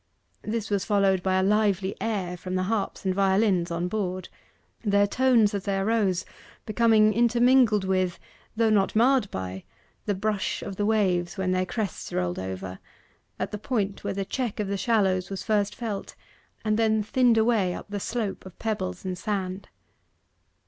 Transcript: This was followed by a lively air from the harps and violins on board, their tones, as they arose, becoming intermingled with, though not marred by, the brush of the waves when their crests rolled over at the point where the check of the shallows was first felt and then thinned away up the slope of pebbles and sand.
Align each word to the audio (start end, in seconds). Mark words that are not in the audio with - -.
This 0.41 0.71
was 0.71 0.83
followed 0.83 1.21
by 1.21 1.35
a 1.35 1.43
lively 1.43 1.95
air 2.01 2.35
from 2.35 2.55
the 2.55 2.63
harps 2.63 3.05
and 3.05 3.13
violins 3.13 3.69
on 3.69 3.87
board, 3.87 4.29
their 4.83 5.05
tones, 5.05 5.53
as 5.53 5.65
they 5.65 5.77
arose, 5.77 6.25
becoming 6.65 7.13
intermingled 7.13 7.83
with, 7.83 8.17
though 8.55 8.71
not 8.71 8.95
marred 8.95 9.29
by, 9.29 9.63
the 10.07 10.15
brush 10.15 10.63
of 10.63 10.75
the 10.75 10.87
waves 10.87 11.37
when 11.37 11.51
their 11.51 11.67
crests 11.67 12.11
rolled 12.11 12.39
over 12.39 12.79
at 13.37 13.51
the 13.51 13.59
point 13.59 14.03
where 14.03 14.15
the 14.15 14.25
check 14.25 14.59
of 14.59 14.67
the 14.69 14.75
shallows 14.75 15.29
was 15.29 15.43
first 15.43 15.75
felt 15.75 16.15
and 16.65 16.79
then 16.79 17.03
thinned 17.03 17.37
away 17.37 17.75
up 17.75 17.85
the 17.87 17.99
slope 17.99 18.43
of 18.43 18.57
pebbles 18.57 19.05
and 19.05 19.19
sand. 19.19 19.69